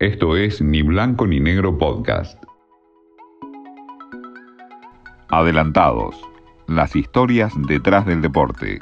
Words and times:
Esto 0.00 0.34
es 0.34 0.62
Ni 0.62 0.80
Blanco 0.80 1.26
ni 1.26 1.40
Negro 1.40 1.76
Podcast. 1.76 2.42
Adelantados. 5.28 6.16
Las 6.68 6.96
historias 6.96 7.52
detrás 7.68 8.06
del 8.06 8.22
deporte. 8.22 8.78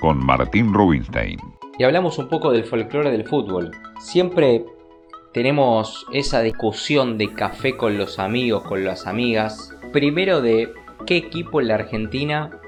Con 0.00 0.24
Martín 0.24 0.72
Rubinstein. 0.72 1.40
Y 1.76 1.82
hablamos 1.82 2.18
un 2.18 2.28
poco 2.28 2.52
del 2.52 2.62
folclore 2.62 3.10
del 3.10 3.26
fútbol. 3.26 3.72
Siempre 3.98 4.64
tenemos 5.34 6.06
esa 6.12 6.40
discusión 6.40 7.18
de 7.18 7.32
café 7.32 7.76
con 7.76 7.98
los 7.98 8.20
amigos, 8.20 8.62
con 8.62 8.84
las 8.84 9.08
amigas. 9.08 9.76
Primero 9.92 10.40
de 10.40 10.72
qué 11.04 11.16
equipo 11.16 11.60
en 11.60 11.66
la 11.66 11.74
Argentina 11.74 12.60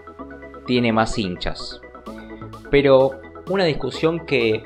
tiene 0.66 0.92
más 0.92 1.16
hinchas. 1.20 1.80
Pero 2.68 3.12
una 3.48 3.62
discusión 3.62 4.26
que 4.26 4.60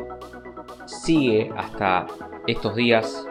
sigue 0.86 1.50
hasta 1.56 2.06
estos 2.46 2.76
días 2.76 3.26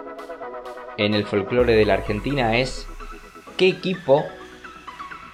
en 0.97 1.13
el 1.13 1.25
folclore 1.25 1.75
de 1.75 1.85
la 1.85 1.95
Argentina 1.95 2.57
es 2.57 2.87
qué 3.57 3.67
equipo 3.67 4.23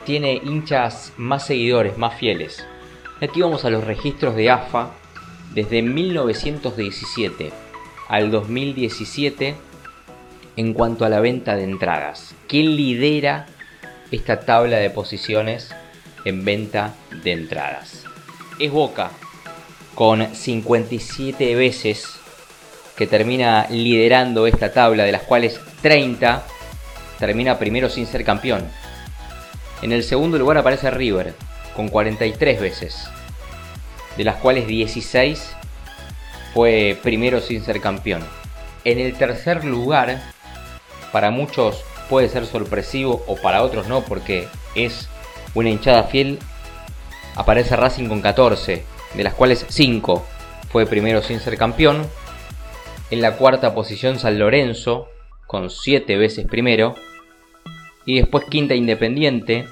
tiene 0.06 0.34
hinchas 0.34 1.14
más 1.18 1.46
seguidores, 1.46 1.98
más 1.98 2.16
fieles. 2.16 2.66
Aquí 3.22 3.42
vamos 3.42 3.66
a 3.66 3.70
los 3.70 3.84
registros 3.84 4.36
de 4.36 4.50
AFA 4.50 4.92
desde 5.54 5.82
1917 5.82 7.52
al 8.08 8.32
2017 8.32 9.56
en 10.58 10.74
cuanto 10.74 11.06
a 11.06 11.10
la 11.10 11.20
venta 11.20 11.56
de 11.56 11.64
entradas. 11.64 12.36
¿Quién 12.48 12.76
lidera 12.76 13.46
esta 14.12 14.42
tabla 14.42 14.78
de 14.78 14.90
posiciones 14.90 15.74
en 16.26 16.44
venta 16.44 16.96
de 17.24 17.34
entradas? 17.34 18.06
Es 18.60 18.72
Boca, 18.72 19.12
con 19.96 20.36
57 20.36 21.56
veces 21.56 22.08
que 22.96 23.08
termina 23.08 23.68
liderando 23.70 24.48
esta 24.48 24.72
tabla, 24.72 25.04
de 25.04 25.12
las 25.12 25.24
cuales 25.24 25.60
30 25.82 26.44
termina 27.20 27.58
primero 27.58 27.90
sin 27.90 28.06
ser 28.06 28.24
campeón. 28.24 28.68
En 29.82 29.92
el 29.92 30.04
segundo 30.04 30.38
lugar 30.38 30.58
aparece 30.58 30.92
River, 30.92 31.34
con 31.76 31.90
43 31.90 32.62
veces, 32.62 33.08
de 34.18 34.24
las 34.24 34.36
cuales 34.36 34.68
16 34.68 35.56
fue 36.54 37.00
primero 37.02 37.40
sin 37.42 37.64
ser 37.64 37.82
campeón. 37.82 38.24
En 38.84 39.00
el 39.00 39.14
tercer 39.14 39.64
lugar, 39.64 40.22
para 41.12 41.32
muchos 41.32 41.84
puede 42.10 42.30
ser 42.30 42.46
sorpresivo 42.46 43.24
o 43.28 43.36
para 43.36 43.64
otros 43.64 43.88
no, 43.88 44.02
porque 44.02 44.48
es 44.76 45.08
una 45.54 45.70
hinchada 45.70 46.04
fiel, 46.04 46.40
aparece 47.36 47.76
Racing 47.76 48.08
con 48.08 48.22
14, 48.22 48.84
de 49.14 49.24
las 49.24 49.34
cuales 49.34 49.66
5 49.68 50.26
fue 50.70 50.86
primero 50.86 51.22
sin 51.22 51.40
ser 51.40 51.58
campeón. 51.58 52.06
En 53.10 53.22
la 53.22 53.36
cuarta 53.36 53.76
posición 53.76 54.20
San 54.20 54.40
Lorenzo, 54.40 55.08
con 55.48 55.70
7 55.70 56.18
veces 56.18 56.46
primero. 56.48 56.96
Y 58.06 58.20
después 58.20 58.46
quinta 58.46 58.74
Independiente. 58.74 59.66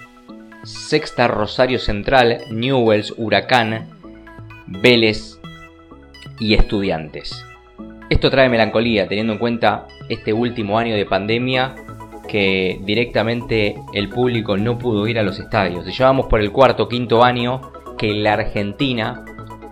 Sexta 0.64 1.28
Rosario 1.28 1.80
Central, 1.80 2.42
Newells, 2.52 3.14
Huracán, 3.16 3.88
Vélez 4.68 5.40
y 6.38 6.54
Estudiantes. 6.54 7.46
Esto 8.10 8.30
trae 8.30 8.50
melancolía 8.50 9.08
teniendo 9.08 9.34
en 9.34 9.40
cuenta 9.40 9.88
este 10.10 10.34
último 10.34 10.78
año 10.78 10.96
de 10.96 11.06
pandemia 11.06 11.76
que 12.28 12.80
directamente 12.84 13.76
el 13.94 14.10
público 14.10 14.58
no 14.58 14.78
pudo 14.78 15.08
ir 15.08 15.18
a 15.18 15.24
los 15.24 15.40
estadios. 15.40 15.86
Llevamos 15.86 16.28
por 16.28 16.42
el 16.42 16.52
cuarto 16.52 16.90
quinto 16.90 17.24
año 17.24 17.72
que 17.98 18.14
la 18.14 18.34
Argentina 18.34 19.26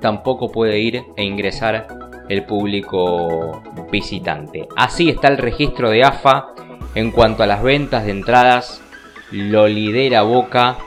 tampoco 0.07 0.49
puede 0.49 0.79
ir 0.79 1.03
e 1.17 1.25
ingresar 1.25 1.85
el 2.29 2.45
público 2.45 3.61
visitante. 3.91 4.65
Así 4.77 5.09
está 5.09 5.27
el 5.27 5.37
registro 5.37 5.89
de 5.89 6.05
AFA 6.05 6.53
en 6.95 7.11
cuanto 7.11 7.43
a 7.43 7.45
las 7.45 7.61
ventas 7.61 8.05
de 8.05 8.11
entradas, 8.11 8.81
lo 9.31 9.67
lidera 9.67 10.21
Boca 10.21 10.77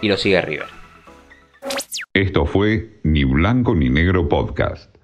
y 0.00 0.06
lo 0.06 0.16
sigue 0.16 0.40
River. 0.40 0.68
Esto 2.14 2.46
fue 2.46 3.00
Ni 3.02 3.24
Blanco 3.24 3.74
ni 3.74 3.90
Negro 3.90 4.28
Podcast. 4.28 4.99